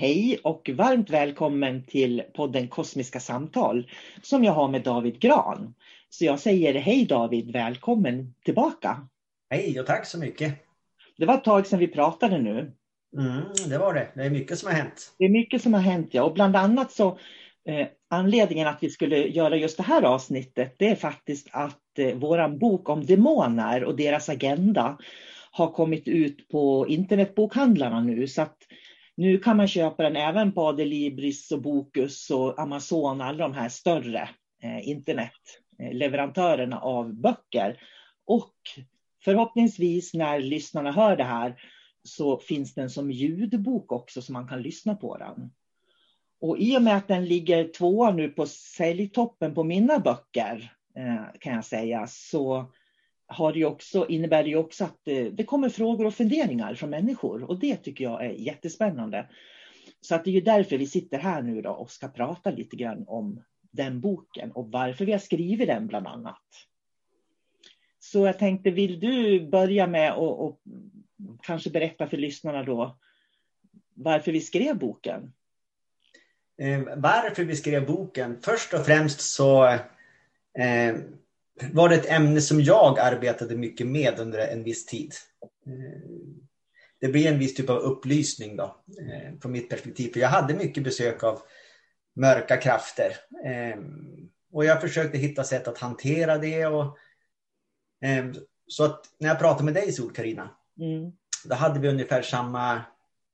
Hej 0.00 0.38
och 0.42 0.70
varmt 0.74 1.10
välkommen 1.10 1.82
till 1.82 2.22
podden 2.34 2.68
Kosmiska 2.68 3.20
samtal 3.20 3.90
som 4.22 4.44
jag 4.44 4.52
har 4.52 4.68
med 4.68 4.82
David 4.82 5.20
Gran. 5.20 5.74
Så 6.08 6.24
jag 6.24 6.40
säger 6.40 6.74
hej 6.74 7.06
David, 7.06 7.52
välkommen 7.52 8.34
tillbaka. 8.44 9.08
Hej 9.50 9.80
och 9.80 9.86
tack 9.86 10.06
så 10.06 10.18
mycket. 10.18 10.54
Det 11.18 11.26
var 11.26 11.34
ett 11.34 11.44
tag 11.44 11.66
sedan 11.66 11.78
vi 11.78 11.88
pratade 11.88 12.38
nu. 12.38 12.72
Mm, 13.16 13.42
det 13.68 13.78
var 13.78 13.94
det. 13.94 14.08
Det 14.14 14.22
är 14.22 14.30
mycket 14.30 14.58
som 14.58 14.66
har 14.66 14.76
hänt. 14.76 15.14
Det 15.18 15.24
är 15.24 15.28
mycket 15.28 15.62
som 15.62 15.74
har 15.74 15.80
hänt 15.80 16.08
ja. 16.10 16.22
Och 16.22 16.34
bland 16.34 16.56
annat 16.56 16.92
så 16.92 17.18
eh, 17.68 17.86
anledningen 18.10 18.68
att 18.68 18.82
vi 18.82 18.90
skulle 18.90 19.28
göra 19.28 19.56
just 19.56 19.76
det 19.76 19.82
här 19.82 20.02
avsnittet 20.02 20.74
det 20.78 20.88
är 20.88 20.96
faktiskt 20.96 21.48
att 21.52 21.98
eh, 21.98 22.14
våran 22.14 22.58
bok 22.58 22.88
om 22.88 23.06
demoner 23.06 23.84
och 23.84 23.96
deras 23.96 24.28
agenda 24.28 24.98
har 25.50 25.72
kommit 25.72 26.08
ut 26.08 26.48
på 26.48 26.86
internetbokhandlarna 26.88 28.00
nu. 28.00 28.28
Så 28.28 28.42
att 28.42 28.56
nu 29.20 29.38
kan 29.38 29.56
man 29.56 29.68
köpa 29.68 30.02
den 30.02 30.16
även 30.16 30.52
på 30.52 30.66
Adelibris 30.66 31.52
och 31.52 31.62
Bokus 31.62 32.30
och 32.30 32.58
Amazon, 32.58 33.20
alla 33.20 33.38
de 33.38 33.54
här 33.54 33.68
större 33.68 34.28
eh, 34.62 34.88
internetleverantörerna 34.88 36.76
eh, 36.76 36.82
av 36.82 37.14
böcker. 37.14 37.82
Och 38.26 38.54
förhoppningsvis 39.24 40.14
när 40.14 40.40
lyssnarna 40.40 40.92
hör 40.92 41.16
det 41.16 41.24
här 41.24 41.62
så 42.02 42.38
finns 42.38 42.74
den 42.74 42.90
som 42.90 43.10
ljudbok 43.10 43.92
också 43.92 44.22
så 44.22 44.32
man 44.32 44.48
kan 44.48 44.62
lyssna 44.62 44.94
på 44.94 45.16
den. 45.16 45.50
Och 46.40 46.58
i 46.58 46.76
och 46.76 46.82
med 46.82 46.96
att 46.96 47.08
den 47.08 47.24
ligger 47.24 47.68
tvåa 47.68 48.10
nu 48.10 48.28
på 48.28 48.46
säljtoppen 48.46 49.54
på 49.54 49.64
mina 49.64 49.98
böcker 49.98 50.72
eh, 50.96 51.24
kan 51.40 51.54
jag 51.54 51.64
säga 51.64 52.06
så 52.06 52.72
har 53.30 53.52
det 53.52 53.64
också, 53.64 54.06
innebär 54.08 54.44
det 54.44 54.56
också 54.56 54.84
att 54.84 54.98
det, 55.02 55.30
det, 55.30 55.44
kommer 55.44 55.68
frågor 55.68 56.06
och 56.06 56.14
funderingar 56.14 56.74
från 56.74 56.90
människor 56.90 57.42
och 57.42 57.58
det 57.58 57.76
tycker 57.76 58.04
jag 58.04 58.24
är 58.24 58.30
jättespännande. 58.30 59.26
Så 60.00 60.14
att 60.14 60.24
det 60.24 60.30
är 60.30 60.34
ju 60.34 60.40
därför 60.40 60.78
vi 60.78 60.86
sitter 60.86 61.18
här 61.18 61.42
nu 61.42 61.62
då 61.62 61.70
och 61.70 61.90
ska 61.90 62.08
prata 62.08 62.50
lite 62.50 62.76
grann 62.76 63.04
om 63.06 63.42
den 63.70 64.00
boken 64.00 64.52
och 64.52 64.70
varför 64.70 65.04
vi 65.04 65.12
har 65.12 65.18
skrivit 65.18 65.68
den 65.68 65.86
bland 65.86 66.06
annat. 66.06 66.42
Så 67.98 68.26
jag 68.26 68.38
tänkte, 68.38 68.70
vill 68.70 69.00
du 69.00 69.40
börja 69.48 69.86
med 69.86 70.12
att 70.12 70.58
kanske 71.42 71.70
berätta 71.70 72.06
för 72.06 72.16
lyssnarna 72.16 72.62
då 72.62 72.98
varför 73.94 74.32
vi 74.32 74.40
skrev 74.40 74.78
boken? 74.78 75.32
Eh, 76.58 76.80
varför 76.96 77.44
vi 77.44 77.56
skrev 77.56 77.86
boken? 77.86 78.40
Först 78.42 78.74
och 78.74 78.86
främst 78.86 79.20
så 79.20 79.64
eh, 80.58 80.94
var 81.72 81.88
det 81.88 81.94
ett 81.94 82.10
ämne 82.10 82.40
som 82.40 82.60
jag 82.60 82.98
arbetade 82.98 83.56
mycket 83.56 83.86
med 83.86 84.18
under 84.18 84.38
en 84.38 84.64
viss 84.64 84.86
tid. 84.86 85.14
Eh, 85.66 86.10
det 87.00 87.08
blir 87.08 87.26
en 87.26 87.38
viss 87.38 87.54
typ 87.54 87.70
av 87.70 87.76
upplysning 87.76 88.56
då, 88.56 88.76
eh, 89.00 89.38
från 89.42 89.52
mitt 89.52 89.68
perspektiv. 89.68 90.12
För 90.12 90.20
jag 90.20 90.28
hade 90.28 90.54
mycket 90.54 90.84
besök 90.84 91.24
av 91.24 91.42
mörka 92.16 92.56
krafter. 92.56 93.16
Eh, 93.44 93.78
och 94.52 94.64
jag 94.64 94.80
försökte 94.80 95.18
hitta 95.18 95.44
sätt 95.44 95.68
att 95.68 95.78
hantera 95.78 96.38
det. 96.38 96.66
Och, 96.66 96.98
så 98.66 98.84
att 98.84 99.04
när 99.18 99.28
jag 99.28 99.38
pratade 99.38 99.64
med 99.64 99.74
dig 99.74 99.92
Sol 99.92 100.12
Karina, 100.12 100.50
mm. 100.80 101.12
då 101.44 101.54
hade 101.54 101.80
vi 101.80 101.88
ungefär 101.88 102.22
samma 102.22 102.82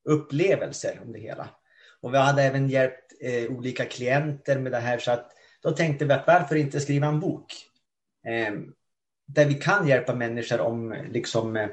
upplevelser 0.03 0.99
om 1.05 1.11
det 1.11 1.19
hela. 1.19 1.49
Och 2.01 2.13
vi 2.13 2.17
hade 2.17 2.43
även 2.43 2.69
hjälpt 2.69 3.13
olika 3.49 3.85
klienter 3.85 4.59
med 4.59 4.71
det 4.71 4.79
här. 4.79 4.97
Så 4.97 5.11
att 5.11 5.31
då 5.61 5.71
tänkte 5.71 6.05
vi 6.05 6.13
att 6.13 6.27
varför 6.27 6.55
inte 6.55 6.79
skriva 6.79 7.07
en 7.07 7.19
bok? 7.19 7.66
Eh, 8.27 8.53
där 9.25 9.45
vi 9.45 9.53
kan 9.53 9.87
hjälpa 9.87 10.15
människor 10.15 10.59
om 10.61 10.95
liksom, 11.09 11.57
eh, 11.57 11.67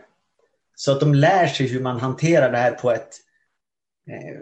så 0.74 0.92
att 0.92 1.00
de 1.00 1.14
lär 1.14 1.46
sig 1.46 1.66
hur 1.66 1.80
man 1.80 2.00
hanterar 2.00 2.52
det 2.52 2.58
här 2.58 2.72
på 2.72 2.90
ett 2.90 3.14
eh, 4.10 4.40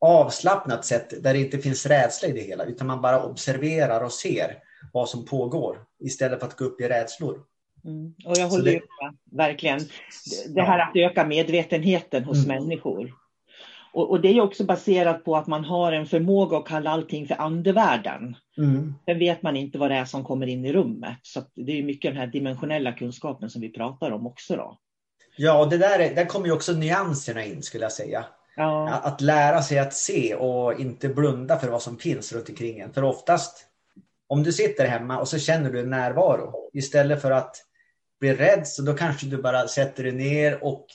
avslappnat 0.00 0.84
sätt 0.84 1.22
där 1.22 1.32
det 1.34 1.40
inte 1.40 1.58
finns 1.58 1.86
rädsla 1.86 2.28
i 2.28 2.32
det 2.32 2.40
hela 2.40 2.64
utan 2.64 2.86
man 2.86 3.02
bara 3.02 3.24
observerar 3.24 4.04
och 4.04 4.12
ser 4.12 4.58
vad 4.92 5.08
som 5.08 5.24
pågår 5.24 5.78
istället 5.98 6.40
för 6.40 6.46
att 6.46 6.56
gå 6.56 6.64
upp 6.64 6.80
i 6.80 6.88
rädslor. 6.88 7.40
Mm. 7.84 8.14
Och 8.26 8.36
jag 8.38 8.48
håller 8.48 8.72
det, 8.72 8.80
med, 8.80 9.16
verkligen. 9.38 9.80
Det 10.48 10.62
här 10.62 10.78
att 10.78 10.96
öka 10.96 11.26
medvetenheten 11.26 12.24
hos 12.24 12.44
mm. 12.44 12.62
människor. 12.62 13.12
Och, 13.92 14.10
och, 14.10 14.20
det 14.20 14.28
är 14.28 14.40
också 14.40 14.64
baserat 14.64 15.24
på 15.24 15.36
att 15.36 15.46
man 15.46 15.64
har 15.64 15.92
en 15.92 16.06
förmåga 16.06 16.56
att 16.56 16.68
kalla 16.68 16.90
allting 16.90 17.26
för 17.26 17.40
andevärlden. 17.40 18.36
Mm. 18.58 18.94
Sen 19.04 19.18
vet 19.18 19.42
man 19.42 19.56
inte 19.56 19.78
vad 19.78 19.90
det 19.90 19.96
är 19.96 20.04
som 20.04 20.24
kommer 20.24 20.46
in 20.46 20.64
i 20.64 20.72
rummet. 20.72 21.18
Så 21.22 21.42
det 21.54 21.78
är 21.78 21.82
mycket 21.82 22.10
den 22.10 22.20
här 22.20 22.26
dimensionella 22.26 22.92
kunskapen 22.92 23.50
som 23.50 23.60
vi 23.60 23.68
pratar 23.68 24.10
om 24.10 24.26
också. 24.26 24.56
Då. 24.56 24.78
Ja, 25.36 25.58
och 25.58 25.70
det 25.70 25.78
där, 25.78 26.14
där 26.14 26.24
kommer 26.24 26.46
ju 26.46 26.52
också 26.52 26.72
nyanserna 26.72 27.44
in 27.44 27.62
skulle 27.62 27.84
jag 27.84 27.92
säga. 27.92 28.24
Ja. 28.56 28.88
Att 28.90 29.20
lära 29.20 29.62
sig 29.62 29.78
att 29.78 29.94
se 29.94 30.34
och 30.34 30.80
inte 30.80 31.08
blunda 31.08 31.58
för 31.58 31.68
vad 31.68 31.82
som 31.82 31.98
finns 31.98 32.32
runt 32.32 32.48
omkring 32.48 32.78
en. 32.78 32.92
För 32.92 33.04
oftast, 33.04 33.66
om 34.26 34.42
du 34.42 34.52
sitter 34.52 34.86
hemma 34.86 35.18
och 35.18 35.28
så 35.28 35.38
känner 35.38 35.70
du 35.70 35.80
en 35.80 35.90
närvaro 35.90 36.70
istället 36.72 37.22
för 37.22 37.30
att 37.30 37.56
bli 38.20 38.34
rädd 38.34 38.68
så 38.68 38.82
då 38.82 38.94
kanske 38.94 39.26
du 39.26 39.42
bara 39.42 39.68
sätter 39.68 40.02
dig 40.02 40.12
ner 40.12 40.64
och 40.64 40.86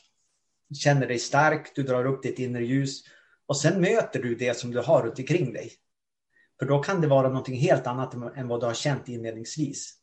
känner 0.75 1.08
dig 1.08 1.19
stark, 1.19 1.75
du 1.75 1.84
drar 1.84 2.06
upp 2.06 2.24
ditt 2.24 2.40
inre 2.40 2.66
ljus 2.66 3.04
och 3.48 3.58
sen 3.58 3.81
möter 3.81 4.22
du 4.22 4.36
det 4.36 4.58
som 4.58 4.72
du 4.72 4.80
har 4.80 5.04
runt 5.04 5.19
omkring 5.19 5.54
dig. 5.54 5.72
För 6.60 6.66
då 6.66 6.84
kan 6.84 7.02
det 7.02 7.08
vara 7.08 7.28
någonting 7.28 7.56
helt 7.56 7.88
annat 7.88 8.14
än 8.14 8.48
vad 8.48 8.60
du 8.60 8.66
har 8.66 8.74
känt 8.74 9.10
inledningsvis. 9.10 9.94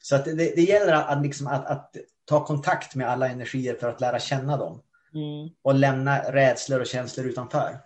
Så 0.00 0.16
att 0.16 0.24
det, 0.24 0.34
det 0.34 0.62
gäller 0.62 0.92
att, 0.92 1.22
liksom 1.22 1.46
att, 1.46 1.66
att, 1.66 1.96
ta 2.24 2.44
kontakt 2.46 2.94
med 2.94 3.08
alla 3.08 3.28
energier 3.28 3.74
för 3.74 3.88
att 3.88 4.00
lära 4.00 4.18
känna 4.18 4.56
dem. 4.56 4.82
Mm. 5.14 5.54
Och 5.62 5.74
lämna 5.74 6.18
rädslor 6.18 6.80
och 6.80 6.86
känslor 6.86 7.26
utanför. 7.26 7.78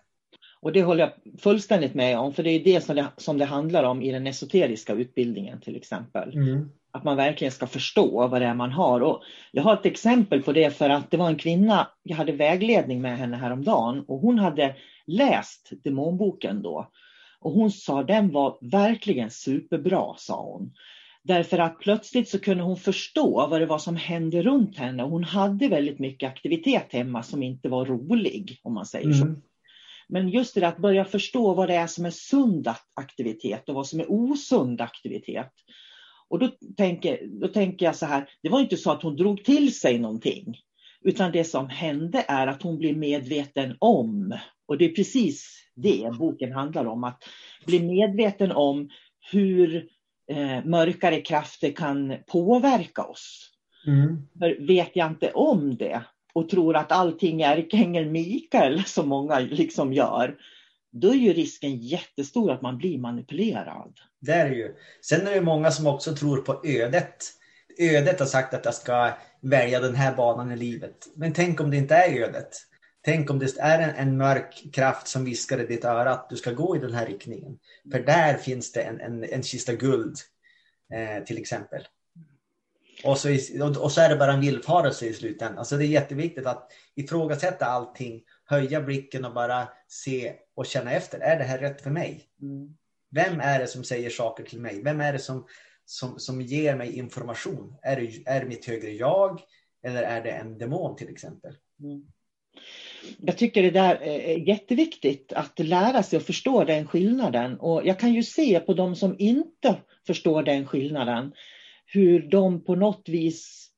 Och 0.60 0.72
det 0.72 0.82
håller 0.82 1.00
jag 1.04 1.40
fullständigt 1.40 1.94
med 1.94 2.18
om, 2.18 2.34
för 2.34 2.42
det 2.42 2.50
är 2.50 2.64
det 2.64 2.80
som 2.80 2.96
det, 2.96 3.06
som 3.16 3.38
det 3.38 3.44
handlar 3.44 3.84
om 3.84 4.02
i 4.02 4.12
den 4.12 4.26
esoteriska 4.26 4.92
utbildningen 4.92 5.60
till 5.60 5.76
exempel. 5.76 6.34
Mm. 6.34 6.70
Att 6.92 7.04
man 7.04 7.16
verkligen 7.16 7.52
ska 7.52 7.66
förstå 7.66 8.28
vad 8.28 8.40
det 8.40 8.46
är 8.46 8.54
man 8.54 8.72
har. 8.72 9.00
Och 9.00 9.22
jag 9.52 9.62
har 9.62 9.74
ett 9.74 9.86
exempel 9.86 10.42
på 10.42 10.52
det 10.52 10.70
för 10.76 10.90
att 10.90 11.10
det 11.10 11.16
var 11.16 11.28
en 11.28 11.38
kvinna, 11.38 11.88
jag 12.02 12.16
hade 12.16 12.32
vägledning 12.32 13.00
med 13.00 13.18
henne 13.18 13.36
häromdagen 13.36 14.04
och 14.08 14.18
hon 14.18 14.38
hade 14.38 14.76
läst 15.06 15.70
demonboken 15.84 16.62
då. 16.62 16.90
Och 17.40 17.52
hon 17.52 17.70
sa 17.70 18.02
den 18.02 18.32
var 18.32 18.58
verkligen 18.60 19.30
superbra, 19.30 20.14
sa 20.16 20.42
hon. 20.42 20.72
Därför 21.22 21.58
att 21.58 21.78
plötsligt 21.78 22.28
så 22.28 22.38
kunde 22.38 22.62
hon 22.62 22.76
förstå 22.76 23.46
vad 23.50 23.60
det 23.60 23.66
var 23.66 23.78
som 23.78 23.96
hände 23.96 24.42
runt 24.42 24.78
henne. 24.78 25.02
Hon 25.02 25.24
hade 25.24 25.68
väldigt 25.68 25.98
mycket 25.98 26.30
aktivitet 26.30 26.92
hemma 26.92 27.22
som 27.22 27.42
inte 27.42 27.68
var 27.68 27.86
rolig, 27.86 28.60
om 28.62 28.74
man 28.74 28.86
säger 28.86 29.06
mm. 29.06 29.18
så. 29.18 29.40
Men 30.08 30.28
just 30.28 30.54
det 30.54 30.68
att 30.68 30.78
börja 30.78 31.04
förstå 31.04 31.54
vad 31.54 31.68
det 31.68 31.74
är 31.74 31.86
som 31.86 32.06
är 32.06 32.10
sund 32.10 32.68
aktivitet 32.94 33.68
och 33.68 33.74
vad 33.74 33.86
som 33.86 34.00
är 34.00 34.12
osund 34.12 34.80
aktivitet. 34.80 35.52
Och 36.30 36.38
då 36.38 36.48
tänker, 36.76 37.26
då 37.40 37.48
tänker 37.48 37.86
jag 37.86 37.96
så 37.96 38.06
här, 38.06 38.28
det 38.42 38.48
var 38.48 38.60
inte 38.60 38.76
så 38.76 38.90
att 38.90 39.02
hon 39.02 39.16
drog 39.16 39.44
till 39.44 39.74
sig 39.74 39.98
någonting. 39.98 40.56
Utan 41.04 41.32
det 41.32 41.44
som 41.44 41.68
hände 41.68 42.24
är 42.28 42.46
att 42.46 42.62
hon 42.62 42.78
blev 42.78 42.96
medveten 42.96 43.76
om, 43.78 44.38
och 44.66 44.78
det 44.78 44.84
är 44.84 44.94
precis 44.94 45.66
det 45.74 46.10
boken 46.18 46.52
handlar 46.52 46.84
om, 46.84 47.04
att 47.04 47.22
bli 47.66 47.80
medveten 47.80 48.52
om 48.52 48.88
hur 49.32 49.88
eh, 50.30 50.64
mörkare 50.64 51.20
krafter 51.20 51.72
kan 51.72 52.16
påverka 52.26 53.02
oss. 53.02 53.50
Mm. 53.86 54.28
För 54.38 54.66
vet 54.66 54.90
jag 54.96 55.10
inte 55.10 55.30
om 55.32 55.76
det 55.76 56.02
och 56.32 56.48
tror 56.48 56.76
att 56.76 56.92
allting 56.92 57.42
är 57.42 57.56
ärkeängeln 57.56 58.12
Mikael 58.12 58.84
som 58.84 59.08
många 59.08 59.38
liksom 59.38 59.92
gör, 59.92 60.36
då 60.92 61.08
är 61.08 61.14
ju 61.14 61.32
risken 61.32 61.76
jättestor 61.76 62.50
att 62.50 62.62
man 62.62 62.78
blir 62.78 62.98
manipulerad. 62.98 63.92
Det 64.20 64.32
är 64.32 64.50
det 64.50 64.56
ju. 64.56 64.74
Sen 65.04 65.26
är 65.26 65.34
det 65.34 65.40
många 65.40 65.70
som 65.70 65.86
också 65.86 66.14
tror 66.16 66.36
på 66.36 66.60
ödet. 66.64 67.16
Ödet 67.78 68.20
har 68.20 68.26
sagt 68.26 68.54
att 68.54 68.64
jag 68.64 68.74
ska 68.74 69.12
välja 69.42 69.80
den 69.80 69.94
här 69.94 70.16
banan 70.16 70.52
i 70.52 70.56
livet. 70.56 70.96
Men 71.14 71.32
tänk 71.32 71.60
om 71.60 71.70
det 71.70 71.76
inte 71.76 71.94
är 71.94 72.22
ödet. 72.22 72.56
Tänk 73.02 73.30
om 73.30 73.38
det 73.38 73.58
är 73.58 73.78
en, 73.78 73.94
en 73.94 74.16
mörk 74.16 74.64
kraft 74.72 75.08
som 75.08 75.24
viskar 75.24 75.60
i 75.60 75.66
ditt 75.66 75.84
öra 75.84 76.10
att 76.10 76.30
du 76.30 76.36
ska 76.36 76.52
gå 76.52 76.76
i 76.76 76.78
den 76.78 76.94
här 76.94 77.06
riktningen. 77.06 77.58
För 77.92 78.00
där 78.00 78.34
finns 78.34 78.72
det 78.72 78.82
en, 78.82 79.00
en, 79.00 79.24
en 79.24 79.42
kista 79.42 79.72
guld 79.72 80.16
eh, 80.92 81.24
till 81.24 81.38
exempel. 81.38 81.82
Och 83.04 83.18
så, 83.18 83.28
och 83.80 83.92
så 83.92 84.00
är 84.00 84.08
det 84.08 84.16
bara 84.16 84.32
en 84.32 84.40
villfarelse 84.40 85.06
i 85.06 85.14
slutändan. 85.14 85.58
Alltså 85.58 85.76
det 85.76 85.84
är 85.84 85.88
jätteviktigt 85.88 86.46
att 86.46 86.72
ifrågasätta 86.94 87.66
allting, 87.66 88.22
höja 88.50 88.80
blicken 88.80 89.24
och 89.24 89.34
bara 89.34 89.68
se 89.88 90.32
och 90.54 90.66
känna 90.66 90.92
efter. 90.92 91.20
Är 91.20 91.38
det 91.38 91.44
här 91.44 91.58
rätt 91.58 91.82
för 91.82 91.90
mig? 91.90 92.24
Mm. 92.42 92.76
Vem 93.10 93.40
är 93.40 93.58
det 93.58 93.66
som 93.66 93.84
säger 93.84 94.10
saker 94.10 94.44
till 94.44 94.60
mig? 94.60 94.82
Vem 94.82 95.00
är 95.00 95.12
det 95.12 95.18
som, 95.18 95.46
som, 95.84 96.18
som 96.18 96.42
ger 96.42 96.76
mig 96.76 96.98
information? 96.98 97.76
Är 97.82 97.96
det, 97.96 98.30
är 98.30 98.40
det 98.40 98.46
mitt 98.46 98.66
högre 98.66 98.90
jag? 98.90 99.40
Eller 99.82 100.02
är 100.02 100.22
det 100.22 100.30
en 100.30 100.58
demon 100.58 100.96
till 100.96 101.08
exempel? 101.08 101.54
Mm. 101.82 102.04
Jag 103.18 103.38
tycker 103.38 103.62
det 103.62 103.70
där 103.70 104.02
är 104.02 104.48
jätteviktigt 104.48 105.32
att 105.32 105.58
lära 105.58 106.02
sig 106.02 106.16
och 106.16 106.22
förstå 106.22 106.64
den 106.64 106.86
skillnaden. 106.86 107.60
Och 107.60 107.86
jag 107.86 107.98
kan 107.98 108.12
ju 108.12 108.22
se 108.22 108.60
på 108.60 108.74
de 108.74 108.96
som 108.96 109.16
inte 109.18 109.76
förstår 110.06 110.42
den 110.42 110.66
skillnaden 110.66 111.32
hur 111.86 112.30
de 112.30 112.64
på 112.64 112.74
något 112.74 113.08
vis, 113.08 113.69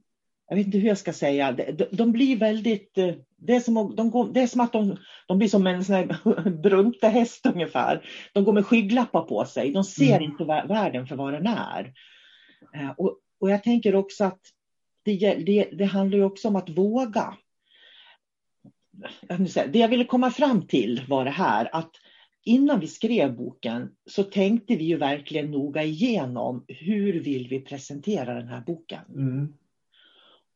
jag 0.53 0.57
vet 0.57 0.67
inte 0.67 0.79
hur 0.79 0.89
jag 0.89 0.99
ska 0.99 1.13
säga, 1.13 1.53
de, 1.53 1.85
de 1.91 2.13
blir 2.13 2.37
väldigt, 2.37 2.99
eh, 2.99 3.15
det 3.37 3.55
är 3.55 3.61
som, 3.61 3.97
de 3.97 4.11
går, 4.11 4.33
det 4.33 4.41
är 4.41 4.47
som 4.47 4.61
att 4.61 4.73
de, 4.73 4.97
de 5.27 5.39
blir 5.39 5.49
som 5.49 5.67
en 5.67 5.85
sån 5.85 5.95
här 5.95 6.51
bruntehäst 6.63 7.47
ungefär. 7.47 8.07
De 8.33 8.45
går 8.45 8.53
med 8.53 8.67
skygglappar 8.67 9.23
på 9.23 9.45
sig, 9.45 9.73
de 9.73 9.85
ser 9.85 10.17
mm. 10.17 10.23
inte 10.23 10.45
världen 10.45 11.07
för 11.07 11.17
vad 11.17 11.33
den 11.33 11.47
är. 11.47 11.93
Eh, 12.75 12.91
och, 12.97 13.19
och 13.41 13.51
jag 13.51 13.63
tänker 13.63 13.95
också 13.95 14.25
att 14.25 14.41
det, 15.05 15.35
det, 15.35 15.65
det 15.73 15.85
handlar 15.85 16.19
ju 16.19 16.25
också 16.25 16.49
om 16.49 16.57
att 16.57 16.71
våga. 16.71 17.37
Det 19.69 19.79
jag 19.79 19.89
ville 19.89 20.05
komma 20.05 20.31
fram 20.31 20.67
till 20.67 21.03
var 21.09 21.25
det 21.25 21.31
här 21.31 21.69
att 21.73 21.91
innan 22.45 22.81
vi 22.81 22.87
skrev 22.87 23.37
boken 23.37 23.91
så 24.11 24.23
tänkte 24.23 24.77
vi 24.77 24.85
ju 24.85 24.97
verkligen 24.97 25.51
noga 25.51 25.83
igenom 25.83 26.65
hur 26.69 27.21
vill 27.21 27.49
vi 27.49 27.61
presentera 27.61 28.35
den 28.35 28.49
här 28.49 28.61
boken. 28.61 29.05
Mm. 29.15 29.55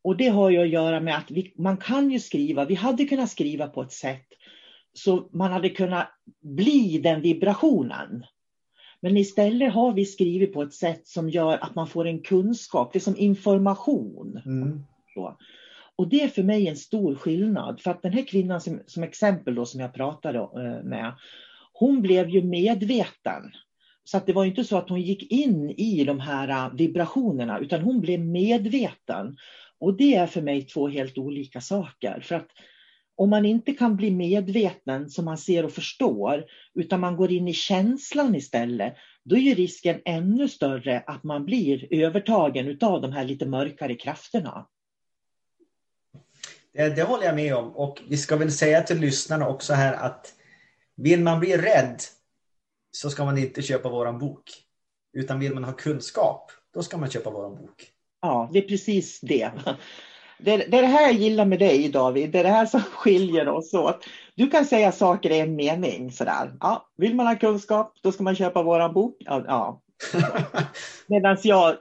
Och 0.07 0.17
det 0.17 0.29
har 0.29 0.51
ju 0.51 0.59
att 0.59 0.69
göra 0.69 1.01
med 1.01 1.17
att 1.17 1.31
vi, 1.31 1.53
man 1.57 1.77
kan 1.77 2.11
ju 2.11 2.21
skriva, 2.21 2.65
vi 2.65 2.75
hade 2.75 3.05
kunnat 3.05 3.31
skriva 3.31 3.67
på 3.67 3.83
ett 3.83 3.93
sätt 3.93 4.27
så 4.93 5.29
man 5.33 5.53
hade 5.53 5.69
kunnat 5.69 6.09
bli 6.41 6.99
den 6.99 7.21
vibrationen. 7.21 8.25
Men 9.01 9.17
istället 9.17 9.73
har 9.73 9.93
vi 9.93 10.05
skrivit 10.05 10.53
på 10.53 10.63
ett 10.63 10.75
sätt 10.75 11.07
som 11.07 11.31
gör 11.31 11.59
att 11.59 11.75
man 11.75 11.87
får 11.87 12.07
en 12.07 12.23
kunskap, 12.23 12.93
det 12.93 12.99
är 12.99 13.01
som 13.01 13.17
information. 13.17 14.43
Mm. 14.45 14.83
Och 15.97 16.09
det 16.09 16.23
är 16.23 16.29
för 16.29 16.43
mig 16.43 16.69
en 16.69 16.77
stor 16.77 17.15
skillnad. 17.15 17.81
För 17.81 17.91
att 17.91 18.03
den 18.03 18.13
här 18.13 18.27
kvinnan 18.27 18.61
som, 18.61 18.81
som 18.87 19.03
exempel 19.03 19.55
då 19.55 19.67
som 19.67 19.81
jag 19.81 19.95
pratade 19.95 20.39
eh, 20.39 20.85
med, 20.85 21.15
hon 21.73 22.03
blev 22.03 22.29
ju 22.29 22.43
medveten. 22.43 23.53
Så 24.05 24.17
att 24.17 24.27
det 24.27 24.33
var 24.33 24.45
inte 24.45 24.65
så 24.65 24.77
att 24.77 24.89
hon 24.89 25.01
gick 25.01 25.33
in 25.33 25.71
i 25.71 26.05
de 26.05 26.21
här 26.21 26.49
äh, 26.49 26.75
vibrationerna 26.75 27.59
utan 27.59 27.81
hon 27.81 28.01
blev 28.01 28.21
medveten. 28.21 29.37
Och 29.81 29.97
det 29.97 30.15
är 30.15 30.27
för 30.27 30.43
mig 30.43 30.63
två 30.63 30.89
helt 30.89 31.19
olika 31.19 31.61
saker. 31.61 32.21
För 32.21 32.35
att 32.35 32.49
om 33.17 33.31
man 33.31 33.45
inte 33.45 33.73
kan 33.73 33.97
bli 33.97 34.11
medveten 34.11 35.11
som 35.11 35.25
man 35.25 35.39
ser 35.39 35.65
och 35.65 35.73
förstår 35.73 36.45
utan 36.75 37.01
man 37.01 37.17
går 37.17 37.33
in 37.33 37.49
i 37.49 37.53
känslan 37.53 38.35
istället, 38.35 38.95
då 39.25 39.37
är 39.37 39.41
ju 39.41 39.55
risken 39.55 40.01
ännu 40.05 40.49
större 40.49 41.03
att 41.07 41.25
man 41.25 41.45
blir 41.45 41.95
övertagen 41.95 42.79
av 42.81 43.01
de 43.01 43.13
här 43.13 43.25
lite 43.25 43.47
mörkare 43.47 43.95
krafterna. 43.95 44.67
Det, 46.73 46.89
det 46.89 47.03
håller 47.03 47.25
jag 47.25 47.35
med 47.35 47.55
om 47.55 47.77
och 47.77 48.03
vi 48.09 48.17
ska 48.17 48.37
väl 48.37 48.53
säga 48.53 48.83
till 48.83 49.01
lyssnarna 49.01 49.49
också 49.49 49.73
här 49.73 49.95
att 49.95 50.35
vill 50.95 51.23
man 51.23 51.41
bli 51.41 51.57
rädd 51.57 52.01
så 52.91 53.11
ska 53.11 53.25
man 53.25 53.39
inte 53.39 53.63
köpa 53.63 53.89
våran 53.89 54.19
bok. 54.19 54.51
Utan 55.13 55.41
vill 55.41 55.55
man 55.55 55.65
ha 55.65 55.73
kunskap, 55.73 56.51
då 56.75 56.83
ska 56.83 56.97
man 56.97 57.11
köpa 57.11 57.31
våran 57.31 57.55
bok. 57.57 57.96
Ja, 58.23 58.51
det 58.53 58.59
är 58.59 58.69
precis 58.69 59.21
det. 59.21 59.51
Det 60.39 60.53
är, 60.53 60.59
det 60.71 60.79
är 60.79 60.83
det 60.83 60.89
här 60.89 61.03
jag 61.03 61.13
gillar 61.13 61.45
med 61.45 61.59
dig 61.59 61.89
David, 61.89 62.31
det 62.31 62.39
är 62.39 62.45
det 62.45 62.51
här 62.51 62.67
som 62.67 62.81
skiljer 62.93 63.49
oss 63.49 63.75
åt. 63.75 64.07
Du 64.35 64.51
kan 64.51 64.65
säga 64.65 64.93
saker 64.93 65.31
i 65.31 65.41
en 65.41 65.57
mening 65.57 66.13
sådär. 66.13 66.53
Ja, 66.61 66.89
vill 66.97 67.15
man 67.15 67.27
ha 67.27 67.37
kunskap, 67.37 67.95
då 68.03 68.13
ska 68.13 68.23
man 68.23 68.37
köpa 68.37 68.63
våran 68.63 68.93
bok. 68.93 69.17
Ja, 69.19 69.45
ja. 69.47 69.83
Medan 71.07 71.37
jag 71.43 71.77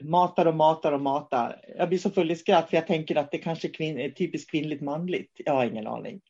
matar 0.00 0.46
och 0.46 0.54
matar 0.54 0.92
och 0.92 1.00
matar. 1.00 1.60
Jag 1.78 1.88
blir 1.88 1.98
så 1.98 2.10
full 2.10 2.30
i 2.30 2.36
skratt 2.36 2.70
för 2.70 2.76
jag 2.76 2.86
tänker 2.86 3.16
att 3.16 3.30
det 3.30 3.38
kanske 3.38 3.68
är, 3.68 3.72
kvin 3.72 3.98
är 3.98 4.10
typiskt 4.10 4.50
kvinnligt 4.50 4.82
manligt. 4.82 5.32
Jag 5.36 5.52
har 5.52 5.64
ingen 5.64 5.86
aning. 5.86 6.20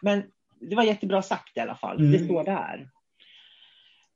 Men 0.00 0.22
det 0.60 0.76
var 0.76 0.82
jättebra 0.82 1.22
sagt 1.22 1.56
i 1.56 1.60
alla 1.60 1.74
fall. 1.74 1.98
Mm. 1.98 2.12
Det 2.12 2.24
står 2.24 2.44
där. 2.44 2.88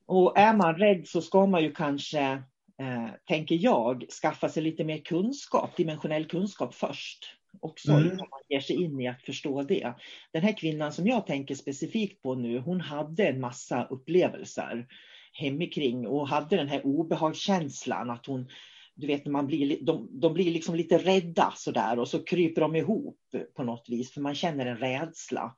Och 0.06 0.38
är 0.38 0.54
man 0.54 0.74
rädd 0.74 1.08
så 1.08 1.20
ska 1.22 1.46
man 1.46 1.62
ju 1.62 1.72
kanske, 1.72 2.42
eh, 2.80 3.08
tänker 3.28 3.54
jag, 3.54 4.04
skaffa 4.22 4.48
sig 4.48 4.62
lite 4.62 4.84
mer 4.84 4.98
kunskap, 4.98 5.76
dimensionell 5.76 6.24
kunskap 6.24 6.74
först. 6.74 7.36
också 7.60 7.90
mm. 7.90 8.04
innan 8.04 8.16
man 8.16 8.40
ger 8.48 8.60
sig 8.60 8.82
in 8.82 9.00
i 9.00 9.08
att 9.08 9.22
förstå 9.22 9.62
det. 9.62 9.94
Den 10.32 10.42
här 10.42 10.56
kvinnan 10.56 10.92
som 10.92 11.06
jag 11.06 11.26
tänker 11.26 11.54
specifikt 11.54 12.22
på 12.22 12.34
nu, 12.34 12.58
hon 12.58 12.80
hade 12.80 13.28
en 13.28 13.40
massa 13.40 13.84
upplevelser 13.84 14.86
hemikring 15.32 16.06
och 16.06 16.28
hade 16.28 16.56
den 16.56 16.68
här 16.68 16.86
obehagskänslan 16.86 18.10
att 18.10 18.26
hon 18.26 18.48
du 18.94 19.06
vet 19.06 19.26
man 19.26 19.46
blir, 19.46 19.78
de, 19.84 20.20
de 20.20 20.34
blir 20.34 20.50
liksom 20.50 20.74
lite 20.74 20.98
rädda 20.98 21.52
sådär 21.56 21.98
och 21.98 22.08
så 22.08 22.24
kryper 22.24 22.60
de 22.60 22.76
ihop 22.76 23.18
på 23.56 23.62
något 23.62 23.88
vis 23.88 24.12
för 24.12 24.20
man 24.20 24.34
känner 24.34 24.66
en 24.66 24.76
rädsla. 24.76 25.56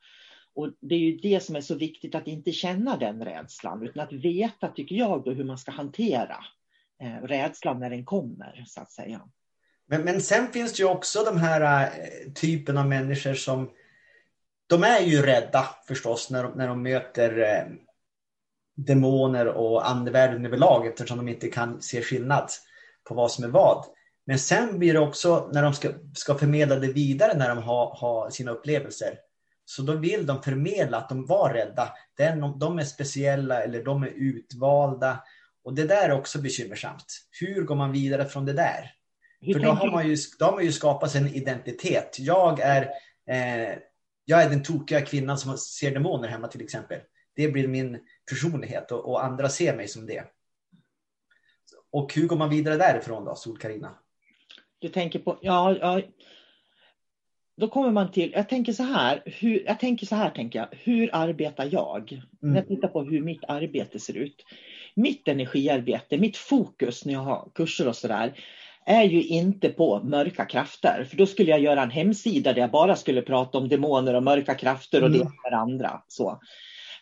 Och 0.54 0.72
det 0.80 0.94
är 0.94 0.98
ju 0.98 1.16
det 1.16 1.42
som 1.42 1.56
är 1.56 1.60
så 1.60 1.74
viktigt 1.74 2.14
att 2.14 2.28
inte 2.28 2.52
känna 2.52 2.96
den 2.96 3.24
rädslan 3.24 3.82
utan 3.82 4.02
att 4.02 4.12
veta, 4.12 4.68
tycker 4.68 4.96
jag, 4.96 5.24
då, 5.24 5.30
hur 5.30 5.44
man 5.44 5.58
ska 5.58 5.72
hantera 5.72 6.36
Eh, 7.02 7.22
rädslan 7.22 7.80
när 7.80 7.90
den 7.90 8.04
kommer 8.04 8.64
så 8.66 8.80
att 8.80 8.92
säga. 8.92 9.20
Men, 9.86 10.02
men 10.02 10.20
sen 10.20 10.52
finns 10.52 10.72
det 10.72 10.82
ju 10.82 10.88
också 10.88 11.24
de 11.24 11.38
här 11.38 11.82
eh, 11.84 12.32
typen 12.32 12.78
av 12.78 12.88
människor 12.88 13.34
som 13.34 13.70
de 14.66 14.84
är 14.84 15.00
ju 15.00 15.22
rädda 15.22 15.68
förstås 15.88 16.30
när 16.30 16.42
de, 16.42 16.52
när 16.52 16.68
de 16.68 16.82
möter 16.82 17.38
eh, 17.38 17.64
demoner 18.76 19.46
och 19.46 19.88
andevärlden 19.90 20.46
överlag 20.46 20.86
eftersom 20.86 21.16
de 21.16 21.28
inte 21.28 21.48
kan 21.48 21.82
se 21.82 22.02
skillnad 22.02 22.50
på 23.08 23.14
vad 23.14 23.32
som 23.32 23.44
är 23.44 23.48
vad. 23.48 23.84
Men 24.26 24.38
sen 24.38 24.78
blir 24.78 24.92
det 24.92 25.00
också 25.00 25.50
när 25.52 25.62
de 25.62 25.74
ska, 25.74 25.88
ska 26.14 26.34
förmedla 26.34 26.76
det 26.76 26.92
vidare 26.92 27.38
när 27.38 27.48
de 27.48 27.58
har, 27.58 27.96
har 27.96 28.30
sina 28.30 28.50
upplevelser. 28.50 29.18
Så 29.64 29.82
då 29.82 29.92
vill 29.92 30.26
de 30.26 30.42
förmedla 30.42 30.98
att 30.98 31.08
de 31.08 31.26
var 31.26 31.52
rädda. 31.54 31.92
Den, 32.16 32.58
de 32.58 32.78
är 32.78 32.84
speciella 32.84 33.62
eller 33.62 33.84
de 33.84 34.02
är 34.02 34.12
utvalda. 34.14 35.18
Och 35.64 35.74
det 35.74 35.84
där 35.84 36.08
är 36.08 36.12
också 36.12 36.38
bekymmersamt. 36.38 37.26
Hur 37.40 37.62
går 37.62 37.74
man 37.74 37.92
vidare 37.92 38.24
från 38.24 38.46
det 38.46 38.52
där? 38.52 38.94
För 39.52 39.60
då 39.60 39.70
har, 39.70 39.90
man 39.90 40.08
ju, 40.08 40.16
då 40.38 40.44
har 40.44 40.52
man 40.52 40.64
ju 40.64 40.72
skapat 40.72 41.10
sig 41.10 41.20
en 41.20 41.34
identitet. 41.34 42.16
Jag 42.18 42.60
är, 42.60 42.82
eh, 43.26 43.78
jag 44.24 44.42
är 44.42 44.50
den 44.50 44.62
tokiga 44.62 45.00
kvinnan 45.00 45.38
som 45.38 45.58
ser 45.58 45.94
demoner 45.94 46.28
hemma 46.28 46.48
till 46.48 46.62
exempel. 46.62 47.00
Det 47.36 47.48
blir 47.48 47.68
min 47.68 47.98
personlighet 48.30 48.92
och, 48.92 49.10
och 49.10 49.24
andra 49.24 49.48
ser 49.48 49.76
mig 49.76 49.88
som 49.88 50.06
det. 50.06 50.24
Och 51.90 52.14
hur 52.14 52.26
går 52.26 52.36
man 52.36 52.50
vidare 52.50 52.76
därifrån 52.76 53.24
då, 53.24 53.34
Sol-Karina? 53.34 53.98
Du 54.78 54.88
tänker 54.88 55.18
på, 55.18 55.38
ja, 55.42 55.76
ja, 55.80 56.02
då 57.56 57.68
kommer 57.68 57.90
man 57.90 58.10
till, 58.10 58.32
jag 58.32 58.48
tänker 58.48 58.72
så 58.72 58.82
här, 58.82 59.22
hur, 59.26 59.64
jag 59.66 59.80
tänker 59.80 60.06
så 60.06 60.14
här 60.14 60.30
tänker 60.30 60.58
jag, 60.58 60.68
hur 60.70 61.10
arbetar 61.12 61.68
jag? 61.72 62.12
Mm. 62.12 62.24
När 62.40 62.56
jag 62.56 62.68
tittar 62.68 62.88
på 62.88 63.02
hur 63.02 63.20
mitt 63.20 63.44
arbete 63.48 64.00
ser 64.00 64.16
ut. 64.16 64.44
Mitt 64.94 65.28
energiarbete, 65.28 66.18
mitt 66.18 66.36
fokus 66.36 67.04
när 67.04 67.12
jag 67.12 67.20
har 67.20 67.48
kurser 67.54 67.88
och 67.88 67.96
sådär, 67.96 68.32
är 68.86 69.04
ju 69.04 69.22
inte 69.22 69.68
på 69.68 70.02
mörka 70.02 70.44
krafter. 70.44 71.06
För 71.10 71.16
då 71.16 71.26
skulle 71.26 71.50
jag 71.50 71.60
göra 71.60 71.82
en 71.82 71.90
hemsida 71.90 72.52
där 72.52 72.60
jag 72.60 72.70
bara 72.70 72.96
skulle 72.96 73.22
prata 73.22 73.58
om 73.58 73.68
demoner 73.68 74.14
och 74.14 74.22
mörka 74.22 74.54
krafter 74.54 75.02
och 75.02 75.08
mm. 75.08 75.18
det 75.18 75.24
och 75.24 75.50
det 75.50 75.56
andra. 75.56 76.02
Så. 76.08 76.40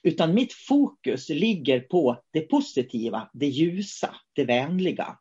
Utan 0.02 0.35
mitt 0.35 0.52
fokus 0.52 1.28
ligger 1.28 1.80
på 1.80 2.16
det 2.32 2.40
positiva, 2.40 3.30
det 3.32 3.47
ljusa, 3.47 4.14
det 4.32 4.44
vänliga. 4.44 5.16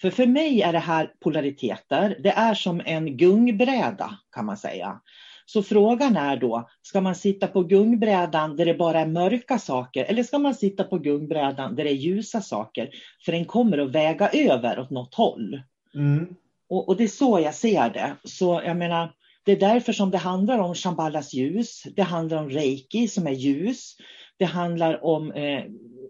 För 0.00 0.10
för 0.10 0.26
mig 0.26 0.62
är 0.62 0.72
det 0.72 0.78
här 0.78 1.12
polariteter. 1.20 2.16
Det 2.22 2.30
är 2.30 2.54
som 2.54 2.82
en 2.84 3.16
gungbräda 3.16 4.18
kan 4.34 4.46
man 4.46 4.56
säga. 4.56 5.00
Så 5.52 5.62
frågan 5.62 6.16
är 6.16 6.36
då, 6.36 6.68
ska 6.82 7.00
man 7.00 7.14
sitta 7.14 7.46
på 7.46 7.62
gungbrädan 7.62 8.56
där 8.56 8.64
det 8.64 8.74
bara 8.74 9.00
är 9.00 9.06
mörka 9.06 9.58
saker 9.58 10.04
eller 10.04 10.22
ska 10.22 10.38
man 10.38 10.54
sitta 10.54 10.84
på 10.84 10.98
gungbrädan 10.98 11.76
där 11.76 11.84
det 11.84 11.90
är 11.90 11.94
ljusa 11.94 12.40
saker? 12.40 12.90
För 13.24 13.32
den 13.32 13.44
kommer 13.44 13.78
att 13.78 13.90
väga 13.90 14.28
över 14.28 14.80
åt 14.80 14.90
något 14.90 15.14
håll. 15.14 15.62
Mm. 15.94 16.26
Och, 16.68 16.88
och, 16.88 16.96
det 16.96 17.04
är 17.04 17.08
så 17.08 17.40
jag 17.40 17.54
ser 17.54 17.90
det. 17.90 18.16
Så 18.24 18.62
jag 18.64 18.76
menar, 18.76 19.12
det 19.44 19.52
är 19.52 19.60
därför 19.60 19.92
som 19.92 20.10
det 20.10 20.18
handlar 20.18 20.58
om 20.58 20.74
Shambhalas 20.74 21.34
ljus. 21.34 21.82
Det 21.96 22.02
handlar 22.02 22.38
om 22.38 22.50
reiki 22.50 23.08
som 23.08 23.26
är 23.26 23.32
ljus. 23.32 23.96
Det 24.38 24.44
handlar 24.44 25.04
om, 25.04 25.32
eh, 25.32 25.64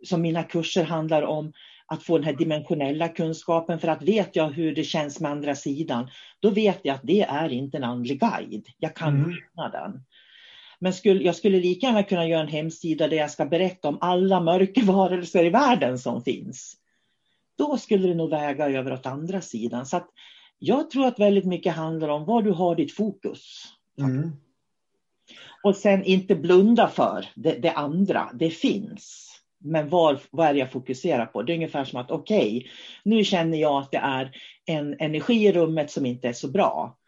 som 0.05 0.23
mina 0.23 0.43
kurser 0.43 0.85
handlar 0.85 1.23
om, 1.23 1.53
att 1.91 2.03
få 2.03 2.19
den 2.19 2.25
här 2.25 2.33
dimensionella 2.33 3.09
kunskapen. 3.09 3.79
För 3.79 3.89
att 3.89 4.03
vet 4.03 4.37
jag 4.37 4.51
hur 4.51 4.75
det 4.75 4.85
känns 4.85 5.21
med 5.21 5.31
andra 5.31 5.55
sidan, 5.55 6.11
då 6.41 6.51
vet 6.51 6.81
jag 6.83 6.95
att 6.95 7.03
det 7.05 7.23
är 7.23 7.53
inte 7.53 7.77
en 7.77 7.85
andlig 7.85 8.21
guide. 8.21 8.69
Jag 8.79 8.97
kan 8.97 9.17
mm. 9.17 9.33
den. 9.73 10.05
Men 10.79 10.93
skulle, 10.93 11.25
jag 11.25 11.37
skulle 11.37 11.61
lika 11.61 11.87
gärna 11.87 12.03
kunna 12.03 12.27
göra 12.27 12.41
en 12.41 12.49
hemsida 12.49 13.09
där 13.09 13.17
jag 13.17 13.31
ska 13.31 13.47
berätta 13.47 13.89
om 13.89 13.99
alla 14.01 14.41
mörkervarelser 14.41 15.45
i 15.45 15.51
världen 15.51 15.99
som 15.99 16.23
finns. 16.23 16.77
Då 17.59 17.79
skulle 17.79 18.09
det 18.09 18.15
nog 18.15 18.31
väga 18.31 18.69
över 18.69 18.93
åt 18.93 19.07
andra 19.07 19.41
sidan. 19.41 19.87
Så 19.87 20.01
jag 20.59 20.91
tror 20.91 21.07
att 21.07 21.19
väldigt 21.19 21.45
mycket 21.45 21.75
handlar 21.75 22.09
om 22.09 22.25
var 22.25 22.43
du 22.43 22.51
har 22.51 22.77
ditt 22.77 22.95
fokus. 22.95 23.65
Mm. 23.99 24.31
Och 25.63 25.77
sen 25.77 26.05
inte 26.05 26.35
blunda 26.35 26.89
för 26.89 27.27
det, 27.35 27.53
det, 27.53 27.73
andra, 27.73 28.31
det 28.35 28.51
finns. 28.51 29.30
Men 29.63 29.89
var, 29.89 30.21
vad 30.31 30.47
är 30.47 30.53
det 30.53 30.59
jag 30.59 30.73
fokuserar 30.73 31.27
på? 31.27 31.43
Det 31.43 31.53
är 31.53 31.55
ungefär 31.55 31.85
som 31.85 32.01
att 32.01 32.11
okej, 32.11 32.57
okay, 32.57 32.71
nu 33.05 33.25
känner 33.25 33.59
jag 33.59 33.83
att 33.83 33.91
det 33.91 33.99
är 33.99 34.37
en 34.67 34.97
energi 34.99 35.47
i 35.47 35.53
rummet 35.53 35.91
som 35.91 36.07
inte 36.07 36.29
är 36.29 36.33
så 36.33 36.49
bra. 36.49 36.99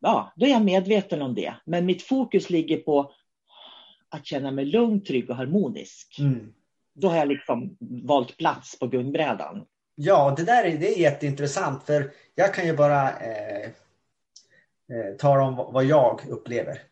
Ja, 0.00 0.32
då 0.36 0.46
är 0.46 0.50
jag 0.50 0.64
medveten 0.64 1.22
om 1.22 1.34
det. 1.34 1.54
Men 1.64 1.86
mitt 1.86 2.02
fokus 2.02 2.50
ligger 2.50 2.76
på 2.76 3.12
att 4.08 4.26
känna 4.26 4.50
mig 4.50 4.64
lugn, 4.64 5.04
trygg 5.04 5.30
och 5.30 5.36
harmonisk. 5.36 6.18
Mm. 6.18 6.52
Då 6.94 7.08
har 7.08 7.16
jag 7.16 7.28
liksom 7.28 7.76
valt 7.80 8.36
plats 8.36 8.78
på 8.78 8.86
gungbrädan. 8.86 9.64
Ja, 9.94 10.34
det 10.36 10.44
där 10.44 10.64
är, 10.64 10.78
det 10.78 10.96
är 10.96 11.00
jätteintressant 11.00 11.82
för 11.82 12.10
jag 12.34 12.54
kan 12.54 12.66
ju 12.66 12.76
bara 12.76 13.10
eh, 13.10 13.64
eh, 13.64 15.16
tala 15.18 15.42
om 15.42 15.72
vad 15.72 15.84
jag 15.84 16.20
upplever. 16.28 16.82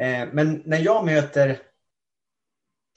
Eh, 0.00 0.28
men 0.32 0.62
när 0.64 0.78
jag 0.78 1.04
möter 1.04 1.58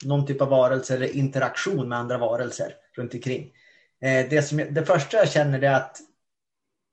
någon 0.04 0.26
typ 0.26 0.40
av 0.40 0.48
varelse 0.48 0.94
eller 0.94 1.16
interaktion 1.16 1.88
med 1.88 1.98
andra 1.98 2.18
varelser 2.18 2.74
runt 2.96 3.14
omkring. 3.14 3.52
Eh, 4.00 4.28
det, 4.30 4.42
som 4.42 4.58
jag, 4.58 4.74
det 4.74 4.86
första 4.86 5.16
jag 5.16 5.30
känner 5.30 5.62
är 5.62 5.74
att 5.74 5.98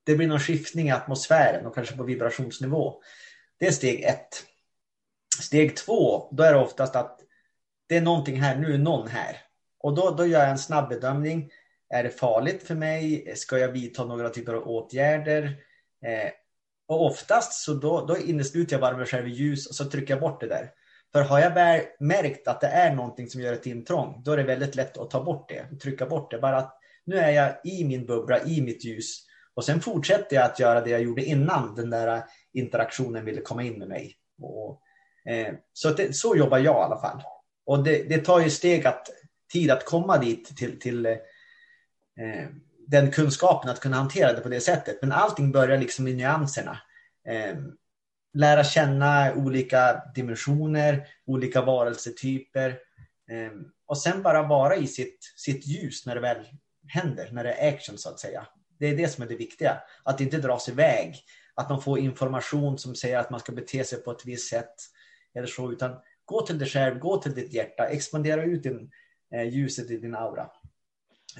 det 0.06 0.16
blir 0.16 0.28
någon 0.28 0.40
skiftning 0.40 0.88
i 0.88 0.92
atmosfären 0.92 1.66
och 1.66 1.76
kanske 1.76 1.98
på 1.98 2.04
vibrationsnivå. 2.04 3.02
Det 3.60 3.68
är 3.68 3.72
steg 3.72 4.04
ett. 4.04 4.44
Steg 5.42 5.76
två, 5.76 6.30
då 6.32 6.44
är 6.44 6.54
det 6.54 6.60
oftast 6.60 6.96
att 6.96 7.20
det 7.88 7.98
är 7.98 8.02
någonting 8.02 8.42
här, 8.42 8.58
nu 8.58 8.74
är 8.74 8.78
någon 8.78 9.08
här. 9.08 9.38
Och 9.80 9.96
då, 9.96 10.12
då 10.12 10.26
gör 10.26 10.40
jag 10.40 10.50
en 10.50 10.58
snabb 10.58 10.90
bedömning. 10.90 11.52
Är 11.90 12.04
det 12.04 12.10
farligt 12.10 12.64
för 12.64 12.76
mig? 12.76 13.34
Ska 13.36 13.58
jag 13.58 13.68
vidta 13.68 14.06
några 14.06 14.30
typer 14.30 14.54
av 14.54 14.68
åtgärder? 14.68 15.44
Eh, 16.06 16.32
och 16.88 17.06
oftast 17.06 17.54
så 17.54 17.74
då, 17.74 18.06
då 18.06 18.18
innesluter 18.18 18.74
jag 18.74 18.82
bara 18.82 18.98
mig 18.98 19.06
själv 19.06 19.28
i 19.28 19.32
ljus 19.32 19.68
och 19.68 19.76
så 19.76 19.86
trycker 19.86 20.14
jag 20.14 20.22
bort 20.22 20.42
det 20.42 20.48
där. 20.48 20.72
För 21.14 21.22
har 21.22 21.40
jag 21.40 21.54
väl 21.54 21.82
märkt 22.00 22.48
att 22.48 22.62
det 22.62 22.68
är 22.68 22.96
någonting 22.96 23.30
som 23.30 23.42
gör 23.42 23.54
ett 23.54 23.66
intrång, 23.66 24.22
då 24.26 24.32
är 24.32 24.38
det 24.38 24.44
väldigt 24.44 24.76
lätt 24.76 24.98
att 24.98 25.10
ta 25.10 25.24
bort 25.24 25.50
det, 25.50 25.80
trycka 25.82 26.06
bort 26.06 26.32
det. 26.32 26.40
Bara 26.40 26.58
att 26.58 26.78
nu 27.06 27.18
är 27.18 27.32
jag 27.32 27.56
i 27.64 27.86
min 27.86 28.06
bubbla, 28.06 28.44
i 28.44 28.62
mitt 28.62 28.86
ljus. 28.86 29.26
Och 29.54 29.66
sen 29.66 29.82
fortsätter 29.82 30.36
jag 30.36 30.46
att 30.46 30.60
göra 30.60 30.82
det 30.82 30.90
jag 30.90 31.02
gjorde 31.02 31.24
innan 31.24 31.76
den 31.76 31.90
där 31.90 32.24
interaktionen 32.54 33.26
ville 33.26 33.42
komma 33.42 33.64
in 33.64 33.80
med 33.80 33.88
mig. 33.88 34.16
Och, 34.42 34.82
eh, 35.32 35.54
så, 35.74 35.90
det, 35.90 36.16
så 36.16 36.36
jobbar 36.36 36.58
jag 36.58 36.76
i 36.76 36.84
alla 36.84 37.02
fall. 37.02 37.24
Och 37.66 37.84
det, 37.84 38.10
det 38.10 38.18
tar 38.18 38.40
ju 38.40 38.50
steg 38.50 38.88
att, 38.88 39.10
tid 39.52 39.72
att 39.72 39.86
komma 39.86 40.18
dit 40.18 40.58
till, 40.58 40.80
till 40.80 41.06
eh, 41.06 41.16
den 42.88 43.12
kunskapen 43.12 43.70
att 43.70 43.80
kunna 43.80 43.98
hantera 43.98 44.34
det 44.34 44.42
på 44.42 44.50
det 44.50 44.60
sättet. 44.60 44.98
Men 45.02 45.12
allting 45.12 45.52
börjar 45.52 45.78
liksom 45.78 46.08
i 46.08 46.14
nyanserna. 46.14 46.80
Eh, 47.28 47.58
lära 48.34 48.64
känna 48.64 49.34
olika 49.36 50.02
dimensioner, 50.16 51.08
olika 51.26 51.62
varelsetyper. 51.62 52.80
Ehm, 53.32 53.66
och 53.86 53.98
sen 53.98 54.24
bara 54.24 54.44
vara 54.44 54.76
i 54.76 54.88
sitt, 54.88 55.34
sitt 55.36 55.68
ljus 55.68 56.06
när 56.06 56.16
det 56.16 56.22
väl 56.22 56.46
händer, 56.88 57.30
när 57.32 57.44
det 57.44 57.54
är 57.54 57.74
action 57.74 57.98
så 57.98 58.10
att 58.10 58.20
säga. 58.20 58.48
Det 58.80 58.88
är 58.88 58.98
det 58.98 59.08
som 59.08 59.24
är 59.24 59.28
det 59.28 59.36
viktiga. 59.36 59.78
Att 60.04 60.22
inte 60.22 60.38
dras 60.38 60.70
iväg. 60.70 61.16
Att 61.56 61.70
man 61.70 61.82
får 61.82 62.00
information 62.00 62.78
som 62.78 62.96
säger 62.96 63.18
att 63.18 63.30
man 63.30 63.40
ska 63.40 63.52
bete 63.52 63.84
sig 63.84 64.04
på 64.04 64.12
ett 64.12 64.26
visst 64.26 64.50
sätt. 64.50 64.76
Eller 65.36 65.48
så, 65.48 65.72
utan 65.72 65.96
gå 66.26 66.42
till 66.42 66.60
dig 66.60 66.68
själv, 66.68 67.00
gå 67.00 67.18
till 67.18 67.34
ditt 67.34 67.54
hjärta, 67.54 67.86
expandera 67.86 68.44
ut 68.44 68.64
din, 68.64 68.92
eh, 69.36 69.44
ljuset 69.44 69.92
i 69.92 69.98
din 69.98 70.16
aura. 70.16 70.50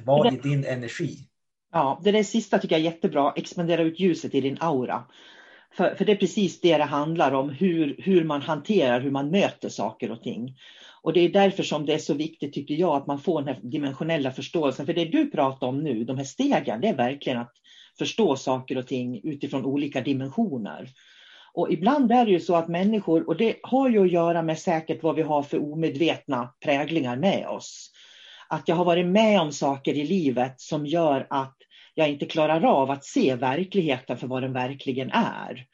Var 0.04 0.34
i 0.34 0.38
din 0.38 0.66
energi. 0.66 1.30
Ja, 1.72 2.02
det 2.04 2.12
där 2.12 2.24
sista 2.24 2.60
tycker 2.60 2.76
jag 2.76 2.86
är 2.86 2.92
jättebra. 2.92 3.34
Expandera 3.36 3.82
ut 3.82 4.00
ljuset 4.00 4.36
i 4.36 4.42
din 4.42 4.58
aura. 4.62 5.04
För, 5.74 5.96
för 5.96 6.06
det 6.06 6.12
är 6.12 6.16
precis 6.16 6.62
det 6.62 6.78
det 6.78 6.84
handlar 6.84 7.32
om, 7.32 7.50
hur, 7.50 7.96
hur 8.00 8.24
man 8.24 8.42
hanterar, 8.42 9.02
hur 9.02 9.12
man 9.12 9.32
möter 9.32 9.70
saker 9.70 10.12
och 10.12 10.24
ting. 10.24 10.56
Och 11.02 11.14
det 11.14 11.20
är 11.20 11.30
därför 11.30 11.64
som 11.64 11.86
det 11.86 11.94
är 11.94 11.98
så 11.98 12.14
viktigt, 12.14 12.54
tycker 12.54 12.76
jag, 12.76 12.96
att 12.96 13.08
man 13.08 13.20
får 13.20 13.42
den 13.42 13.56
här 13.56 13.62
dimensionella 13.64 14.32
förståelsen. 14.32 14.86
För 14.86 14.94
det 14.94 15.06
du 15.06 15.32
pratar 15.32 15.68
om 15.68 15.84
nu, 15.84 16.04
de 16.04 16.18
här 16.18 16.24
stegen, 16.24 16.82
det 16.82 16.88
är 16.88 16.96
verkligen 16.96 17.40
att 17.40 17.54
förstå 17.98 18.36
saker 18.36 18.78
och 18.78 18.88
ting 18.88 19.22
utifrån 19.24 19.66
olika 19.66 20.02
dimensioner. 20.02 20.90
Och 21.54 21.72
ibland 21.72 22.12
är 22.12 22.26
det 22.26 22.32
ju 22.32 22.40
så 22.40 22.56
att 22.56 22.68
människor, 22.68 23.28
och 23.28 23.38
det 23.38 23.56
har 23.64 23.90
ju 23.90 24.04
att 24.04 24.12
göra 24.12 24.42
med 24.42 24.60
säkert 24.60 25.04
vad 25.04 25.16
vi 25.16 25.22
har 25.22 25.44
för 25.44 25.74
omedvetna 25.74 26.54
präglingar 26.64 27.16
med 27.16 27.48
oss. 27.48 27.92
Att 28.48 28.68
jag 28.68 28.76
har 28.76 28.86
varit 28.86 29.06
med 29.06 29.42
om 29.42 29.52
saker 29.52 29.94
i 29.94 30.06
livet 30.06 30.62
som 30.62 30.86
gör 30.86 31.28
att 31.30 31.58
jag 31.94 32.10
inte 32.10 32.26
klarar 32.26 32.66
av 32.66 32.92
att 32.92 33.06
se 33.06 33.36
verkligheten 33.36 34.18
för 34.18 34.28
vad 34.28 34.44
den 34.44 34.54
verkligen 34.54 35.12
är. 35.12 35.66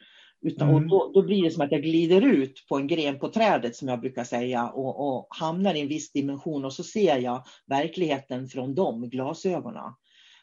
Utan, 0.41 0.69
mm. 0.69 0.83
och 0.83 0.89
då, 0.89 1.11
då, 1.13 1.21
blir 1.27 1.43
det 1.43 1.51
som 1.51 1.65
att 1.65 1.71
jag 1.71 1.81
glider 1.81 2.21
ut 2.21 2.65
på 2.69 2.77
en 2.77 2.87
gren 2.87 3.19
på 3.19 3.29
trädet 3.29 3.75
som 3.75 3.87
jag 3.87 3.99
brukar 3.99 4.23
säga 4.23 4.69
och, 4.69 5.07
och 5.07 5.27
hamnar 5.29 5.73
i 5.73 5.79
en 5.79 5.87
viss 5.87 6.11
dimension 6.11 6.65
och 6.65 6.73
så 6.73 6.83
ser 6.83 7.17
jag 7.17 7.43
verkligheten 7.67 8.47
från 8.47 8.75
de 8.75 9.09
glasögonen. 9.09 9.93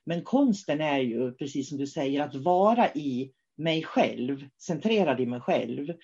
Men 0.04 0.22
konsten 0.22 0.80
är 0.80 0.98
ju, 0.98 1.32
precis 1.32 1.68
som 1.68 1.78
du 1.78 1.86
säger, 1.86 2.22
att 2.22 2.34
vara 2.34 2.88
i 2.88 3.32
mig 3.56 3.82
själv, 3.82 4.44
centrerad 4.58 5.20
i 5.20 5.26
mig 5.26 5.40
själv 5.40 5.94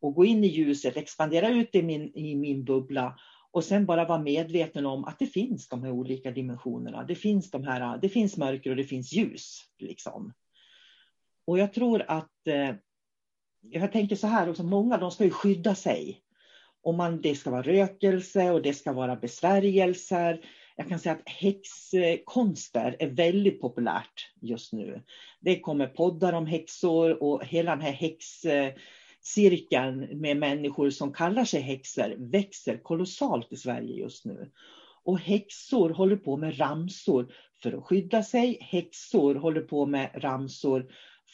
och 0.00 0.14
gå 0.14 0.24
in 0.24 0.44
i 0.44 0.46
ljuset, 0.46 0.96
expandera 0.96 1.48
ut 1.48 1.74
i 1.74 1.82
min, 1.82 2.12
i 2.14 2.36
min 2.36 2.64
bubbla 2.64 3.16
och 3.52 3.64
sen 3.64 3.86
bara 3.86 4.04
vara 4.04 4.18
medveten 4.18 4.86
om 4.86 5.04
att 5.04 5.18
det 5.18 5.26
finns 5.26 5.68
de 5.68 5.82
här 5.82 5.90
olika 5.90 6.30
dimensionerna. 6.30 7.04
Det 7.04 7.14
finns, 7.14 7.50
de 7.50 7.64
här, 7.64 7.98
det 7.98 8.08
finns 8.08 8.36
mörker 8.36 8.70
och 8.70 8.76
det 8.76 8.84
finns 8.84 9.12
ljus. 9.12 9.64
Liksom. 9.78 10.32
Och 11.44 11.58
jag 11.58 11.72
tror 11.72 12.04
att, 12.08 12.46
eh, 12.46 12.74
jag 13.60 13.92
tänker 13.92 14.16
så 14.16 14.26
här 14.26 14.48
också, 14.50 14.62
många 14.62 14.96
de 14.96 15.10
ska 15.10 15.24
ju 15.24 15.30
skydda 15.30 15.74
sig. 15.74 16.20
Och 16.82 16.94
man, 16.94 17.20
det 17.20 17.34
ska 17.34 17.50
vara 17.50 17.62
rökelse 17.62 18.50
och 18.50 18.62
det 18.62 18.74
ska 18.74 18.92
vara 18.92 19.16
besvärjelser. 19.16 20.44
Jag 20.76 20.88
kan 20.88 20.98
säga 20.98 21.14
att 21.14 21.28
häxkonster 21.28 22.96
är 22.98 23.08
väldigt 23.08 23.60
populärt 23.60 24.32
just 24.40 24.72
nu. 24.72 25.02
Det 25.40 25.60
kommer 25.60 25.86
poddar 25.86 26.32
om 26.32 26.46
häxor 26.46 27.22
och 27.22 27.44
hela 27.44 27.70
den 27.70 27.80
här 27.80 27.92
häx... 27.92 28.44
Eh, 28.44 28.74
cirkeln 29.20 30.20
med 30.20 30.36
människor 30.36 30.90
som 30.90 31.12
kallar 31.12 31.44
sig 31.44 31.60
häxor 31.60 32.14
växer 32.18 32.76
kolossalt 32.76 33.52
i 33.52 33.56
Sverige 33.56 33.94
just 33.94 34.24
nu. 34.24 34.50
Och 35.04 35.18
häxor 35.18 35.90
håller 35.90 36.16
på 36.16 36.36
med 36.36 36.60
ramsor 36.60 37.32
för 37.62 37.72
att 37.72 37.84
skydda 37.84 38.22
sig. 38.22 38.58
Häxor 38.60 39.34
håller 39.34 39.60
på 39.60 39.86
med 39.86 40.10
ramsor 40.14 40.86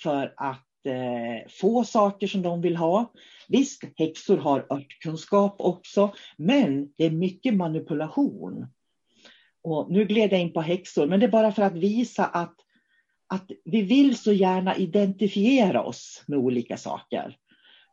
för 0.02 0.34
att 0.36 0.86
eh, 0.86 1.48
få 1.48 1.84
saker 1.84 2.26
som 2.26 2.42
de 2.42 2.60
vill 2.60 2.76
ha. 2.76 3.12
Visst, 3.48 3.84
häxor 3.96 4.36
har 4.36 4.66
örtkunskap 4.70 5.56
också, 5.58 6.12
men 6.36 6.92
det 6.96 7.04
är 7.04 7.10
mycket 7.10 7.54
manipulation. 7.54 8.66
Och 9.62 9.90
nu 9.90 10.04
gled 10.04 10.32
jag 10.32 10.40
in 10.40 10.52
på 10.52 10.60
häxor, 10.60 11.06
men 11.06 11.20
det 11.20 11.26
är 11.26 11.30
bara 11.30 11.52
för 11.52 11.62
att 11.62 11.76
visa 11.76 12.24
att, 12.24 12.54
att 13.26 13.50
vi 13.64 13.82
vill 13.82 14.18
så 14.18 14.32
gärna 14.32 14.76
identifiera 14.76 15.82
oss 15.82 16.24
med 16.26 16.38
olika 16.38 16.76
saker. 16.76 17.36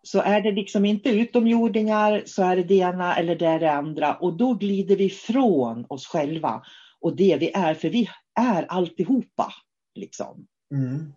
Så 0.04 0.22
är 0.22 0.42
det 0.42 0.52
liksom 0.52 0.86
inte 0.86 1.10
utomjordingar 1.10 2.24
så 2.26 2.44
är 2.44 2.56
det 2.56 2.64
det 2.64 2.76
ena 2.76 3.16
eller 3.16 3.36
det 3.36 3.46
är 3.46 3.60
det 3.60 3.72
andra 3.72 4.16
och 4.16 4.38
då 4.38 4.54
glider 4.54 4.96
vi 4.96 5.10
från 5.10 5.86
oss 5.90 6.08
själva 6.08 6.64
och 7.02 7.16
det 7.16 7.38
vi 7.40 7.52
är, 7.54 7.74
för 7.74 7.90
vi 7.90 8.10
är 8.40 8.66
alltihopa. 8.70 9.54
Liksom. 9.96 10.48
Mm 10.72 11.14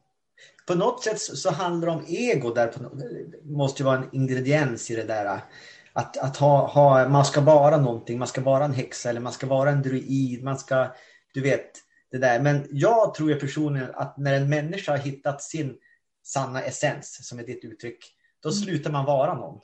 på 0.67 0.75
något 0.75 1.05
sätt 1.05 1.21
så 1.21 1.51
handlar 1.51 1.87
det 1.87 1.93
om 1.93 2.05
ego 2.09 2.55
där. 2.55 2.73
Det 3.43 3.51
måste 3.51 3.83
ju 3.83 3.87
vara 3.87 3.99
en 3.99 4.09
ingrediens 4.13 4.91
i 4.91 4.97
det 4.97 5.05
där. 5.05 5.41
Att, 5.93 6.17
att 6.17 6.37
ha, 6.37 6.67
ha, 6.67 7.09
man 7.09 7.25
ska 7.25 7.41
vara 7.41 7.77
någonting, 7.77 8.19
man 8.19 8.29
ska 8.29 8.41
vara 8.41 8.65
en 8.65 8.73
häxa 8.73 9.11
eller 9.11 9.21
man 9.21 9.33
ska 9.33 9.47
vara 9.47 9.71
en 9.71 9.83
druid. 9.83 10.45
Man 10.45 10.59
ska, 10.59 10.95
du 11.35 11.41
vet, 11.41 11.71
det 12.11 12.19
där. 12.19 12.41
Men 12.41 12.67
jag 12.71 13.15
tror 13.15 13.31
ju 13.31 13.37
personligen 13.37 13.91
att 13.95 14.17
när 14.17 14.35
en 14.35 14.49
människa 14.49 14.93
har 14.93 14.99
hittat 14.99 15.43
sin 15.43 15.77
sanna 16.25 16.63
essens, 16.63 17.29
som 17.29 17.39
är 17.39 17.43
ditt 17.43 17.65
uttryck, 17.65 18.16
då 18.43 18.49
mm. 18.49 18.61
slutar 18.61 18.91
man 18.91 19.05
vara 19.05 19.35
någon. 19.35 19.61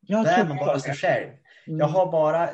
Jag 0.00 0.24
Där 0.24 0.38
är 0.38 0.48
man 0.48 0.56
bara 0.56 0.80
sig 0.80 0.94
själv. 0.94 1.28
Mm. 1.66 1.78
Jag 1.78 1.86
har 1.86 2.12
bara, 2.12 2.50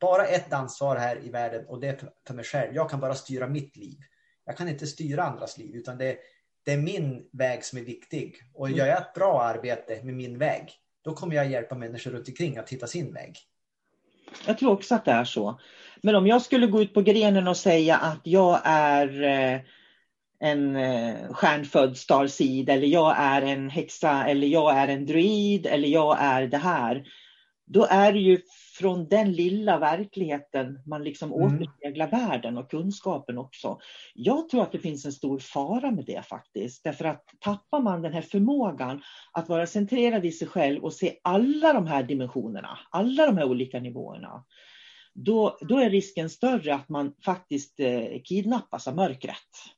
bara 0.00 0.26
ett 0.26 0.52
ansvar 0.52 0.96
här 0.96 1.24
i 1.24 1.30
världen 1.30 1.66
och 1.66 1.80
det 1.80 1.88
är 1.88 2.00
för, 2.26 2.34
mig 2.34 2.44
själv. 2.44 2.74
Jag 2.74 2.90
kan 2.90 3.00
bara 3.00 3.14
styra 3.14 3.46
mitt 3.46 3.76
liv. 3.76 3.98
Jag 4.44 4.56
kan 4.56 4.68
inte 4.68 4.86
styra 4.86 5.24
andras 5.24 5.58
liv, 5.58 5.76
utan 5.76 5.98
det, 5.98 6.16
det 6.64 6.72
är 6.72 6.78
min 6.78 7.28
väg 7.32 7.64
som 7.64 7.78
är 7.78 7.82
viktig. 7.82 8.36
Och 8.54 8.66
mm. 8.66 8.78
gör 8.78 8.86
jag 8.86 8.98
ett 8.98 9.14
bra 9.14 9.42
arbete 9.42 10.00
med 10.02 10.14
min 10.14 10.38
väg, 10.38 10.72
då 11.02 11.14
kommer 11.14 11.34
jag 11.34 11.50
hjälpa 11.50 11.74
människor 11.74 12.10
runt 12.10 12.28
omkring 12.28 12.58
att 12.58 12.70
hitta 12.70 12.86
sin 12.86 13.14
väg. 13.14 13.38
Jag 14.46 14.58
tror 14.58 14.72
också 14.72 14.94
att 14.94 15.04
det 15.04 15.10
är 15.10 15.24
så. 15.24 15.60
Men 16.02 16.14
om 16.14 16.26
jag 16.26 16.42
skulle 16.42 16.66
gå 16.66 16.82
ut 16.82 16.94
på 16.94 17.02
grenen 17.02 17.48
och 17.48 17.56
säga 17.56 17.96
att 17.96 18.20
jag 18.22 18.60
är 18.64 19.22
eh, 19.22 19.60
en 20.40 20.76
eh, 20.76 21.32
stjärnfödd 21.32 21.96
starseed 21.96 22.68
eller 22.68 22.86
jag 22.86 23.16
är 23.18 23.42
en 23.42 23.70
häxa 23.70 24.26
eller 24.26 24.46
jag 24.46 24.78
är 24.78 24.88
en 24.88 25.06
druid 25.06 25.66
eller 25.66 25.88
jag 25.88 26.16
är 26.20 26.46
det 26.46 26.58
här. 26.58 27.04
Då 27.66 27.86
är 27.90 28.12
det 28.12 28.18
ju 28.18 28.38
från 28.78 29.08
den 29.08 29.32
lilla 29.32 29.78
verkligheten 29.78 30.80
man 30.86 31.04
liksom 31.04 31.32
mm. 31.32 31.44
återspeglar 31.44 32.10
världen 32.10 32.58
och 32.58 32.70
kunskapen 32.70 33.38
också. 33.38 33.78
Jag 34.14 34.48
tror 34.48 34.62
att 34.62 34.72
det 34.72 34.78
finns 34.78 35.04
en 35.04 35.12
stor 35.12 35.38
fara 35.38 35.90
med 35.90 36.04
det 36.04 36.22
faktiskt. 36.26 36.84
Därför 36.84 37.04
att 37.04 37.24
tappar 37.40 37.80
man 37.80 38.02
den 38.02 38.12
här 38.12 38.22
förmågan 38.22 39.02
att 39.32 39.48
vara 39.48 39.66
centrerad 39.66 40.26
i 40.26 40.32
sig 40.32 40.48
själv 40.48 40.84
och 40.84 40.92
se 40.92 41.18
alla 41.22 41.72
de 41.72 41.86
här 41.86 42.02
dimensionerna, 42.02 42.78
alla 42.90 43.26
de 43.26 43.36
här 43.36 43.44
olika 43.44 43.80
nivåerna, 43.80 44.44
då, 45.14 45.58
då 45.60 45.78
är 45.78 45.90
risken 45.90 46.30
större 46.30 46.74
att 46.74 46.88
man 46.88 47.14
faktiskt 47.24 47.80
eh, 47.80 48.22
kidnappas 48.24 48.88
av 48.88 48.96
mörkret. 48.96 49.77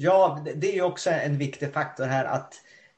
Ja, 0.00 0.44
det 0.56 0.78
är 0.78 0.82
också 0.82 1.10
en 1.10 1.38
viktig 1.38 1.72
faktor 1.72 2.04
här 2.04 2.24
att 2.24 2.54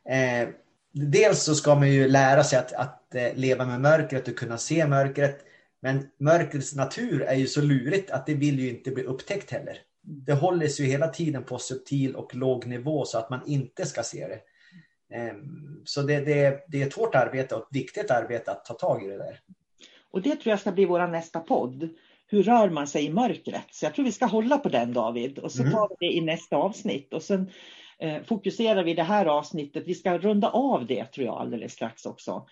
eh, 0.08 0.48
dels 0.92 1.42
så 1.42 1.54
ska 1.54 1.74
man 1.74 1.90
ju 1.92 2.08
lära 2.08 2.44
sig 2.44 2.58
att, 2.58 2.72
att 2.72 3.14
eh, 3.14 3.34
leva 3.34 3.66
med 3.66 3.80
mörkret 3.80 4.28
och 4.28 4.36
kunna 4.36 4.58
se 4.58 4.86
mörkret. 4.86 5.44
Men 5.82 6.08
mörkrets 6.18 6.74
natur 6.74 7.22
är 7.22 7.34
ju 7.34 7.46
så 7.46 7.60
lurigt 7.60 8.10
att 8.10 8.26
det 8.26 8.34
vill 8.34 8.60
ju 8.60 8.68
inte 8.68 8.90
bli 8.90 9.02
upptäckt 9.02 9.50
heller. 9.50 9.78
Det 10.02 10.32
håller 10.32 10.68
sig 10.68 10.84
ju 10.84 10.90
hela 10.90 11.08
tiden 11.08 11.44
på 11.44 11.58
subtil 11.58 12.16
och 12.16 12.34
låg 12.34 12.66
nivå 12.66 13.04
så 13.04 13.18
att 13.18 13.30
man 13.30 13.40
inte 13.46 13.86
ska 13.86 14.02
se 14.02 14.28
det. 14.28 14.40
Ehm, 15.16 15.82
så 15.84 16.02
det, 16.02 16.20
det, 16.20 16.64
det 16.68 16.82
är 16.82 16.86
ett 16.86 16.94
hårt 16.94 17.14
arbete 17.14 17.54
och 17.54 17.62
ett 17.62 17.76
viktigt 17.76 18.10
arbete 18.10 18.52
att 18.52 18.64
ta 18.64 18.74
tag 18.74 19.04
i 19.04 19.08
det 19.08 19.18
där. 19.18 19.40
Och 20.10 20.22
det 20.22 20.36
tror 20.36 20.50
jag 20.50 20.60
ska 20.60 20.72
bli 20.72 20.84
vår 20.84 21.06
nästa 21.06 21.40
podd. 21.40 21.88
Hur 22.30 22.42
rör 22.42 22.70
man 22.70 22.86
sig 22.86 23.04
i 23.04 23.10
mörkret? 23.10 23.66
Så 23.70 23.84
jag 23.86 23.94
tror 23.94 24.04
vi 24.04 24.12
ska 24.12 24.26
hålla 24.26 24.58
på 24.58 24.68
den 24.68 24.92
David 24.92 25.38
och 25.38 25.52
så 25.52 25.62
mm. 25.62 25.72
tar 25.72 25.88
vi 25.88 26.06
det 26.06 26.14
i 26.14 26.20
nästa 26.20 26.56
avsnitt. 26.56 27.14
Och 27.14 27.22
sen 27.22 27.50
eh, 27.98 28.22
fokuserar 28.22 28.84
vi 28.84 28.94
det 28.94 29.02
här 29.02 29.26
avsnittet, 29.26 29.84
vi 29.86 29.94
ska 29.94 30.18
runda 30.18 30.48
av 30.48 30.86
det 30.86 31.04
tror 31.04 31.26
jag 31.26 31.40
alldeles 31.40 31.72
strax 31.72 32.06
också. 32.06 32.46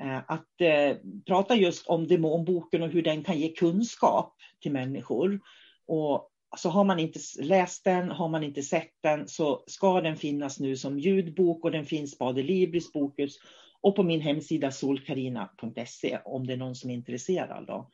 Eh, 0.00 0.16
att 0.16 0.60
eh, 0.60 0.96
prata 1.26 1.54
just 1.54 1.86
om 1.86 2.06
demonboken 2.06 2.82
och 2.82 2.88
hur 2.88 3.02
den 3.02 3.24
kan 3.24 3.38
ge 3.38 3.48
kunskap 3.48 4.36
till 4.62 4.72
människor. 4.72 5.40
Och 5.86 6.28
så 6.56 6.70
har 6.70 6.84
man 6.84 6.98
inte 6.98 7.18
läst 7.40 7.84
den, 7.84 8.10
har 8.10 8.28
man 8.28 8.44
inte 8.44 8.62
sett 8.62 8.92
den 9.02 9.28
så 9.28 9.64
ska 9.66 10.00
den 10.00 10.16
finnas 10.16 10.60
nu 10.60 10.76
som 10.76 10.98
ljudbok 10.98 11.64
och 11.64 11.70
den 11.70 11.84
finns 11.84 12.18
på 12.18 12.24
Adelibris 12.24 12.92
bokhus 12.92 13.38
och 13.80 13.96
på 13.96 14.02
min 14.02 14.20
hemsida 14.20 14.70
solkarina.se 14.70 16.18
om 16.24 16.46
det 16.46 16.52
är 16.52 16.56
någon 16.56 16.74
som 16.74 16.90
är 16.90 16.94
intresserad. 16.94 17.66
Då. 17.66 17.90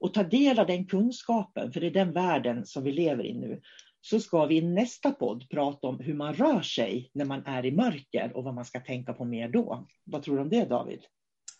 Och 0.00 0.14
ta 0.14 0.22
del 0.22 0.58
av 0.58 0.66
den 0.66 0.86
kunskapen, 0.86 1.72
för 1.72 1.80
det 1.80 1.86
är 1.86 1.90
den 1.90 2.12
världen 2.12 2.66
som 2.66 2.84
vi 2.84 2.92
lever 2.92 3.26
i 3.26 3.34
nu 3.34 3.60
så 4.00 4.20
ska 4.20 4.46
vi 4.46 4.56
i 4.56 4.62
nästa 4.62 5.10
podd 5.10 5.50
prata 5.50 5.86
om 5.86 6.00
hur 6.00 6.14
man 6.14 6.34
rör 6.34 6.60
sig 6.60 7.10
när 7.14 7.24
man 7.24 7.46
är 7.46 7.66
i 7.66 7.72
mörker 7.72 8.36
och 8.36 8.44
vad 8.44 8.54
man 8.54 8.64
ska 8.64 8.80
tänka 8.80 9.12
på 9.12 9.24
mer 9.24 9.48
då. 9.48 9.86
Vad 10.04 10.22
tror 10.22 10.36
du 10.36 10.42
om 10.42 10.48
det 10.48 10.64
David? 10.64 11.00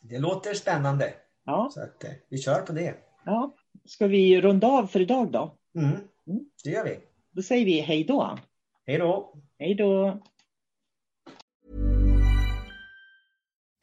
Det 0.01 0.19
låter 0.19 0.55
spännande. 0.55 1.15
Ja. 1.45 1.71
Så 1.75 1.83
att, 1.83 2.05
eh, 2.05 2.11
vi 2.29 2.39
kör 2.39 2.63
på 2.63 2.73
det. 2.73 2.95
Ja. 3.25 3.55
Ska 3.85 4.07
vi 4.07 4.41
runda 4.41 4.67
av 4.67 4.87
för 4.87 5.01
idag 5.01 5.33
då? 5.33 5.59
Mm. 5.75 5.91
Mm. 6.27 6.51
Det 6.65 6.71
gör 6.71 6.85
vi. 6.85 6.99
Då 7.31 7.43
säger 7.43 7.65
vi 7.65 7.81
hej 7.81 8.05
då. 8.05 8.39
Hej 8.87 8.99
då. 8.99 9.35
Hej 9.59 9.75
då. 9.75 10.23